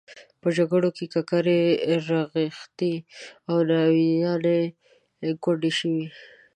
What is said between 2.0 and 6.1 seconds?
رغښتې او ناویانې کونډې شوې.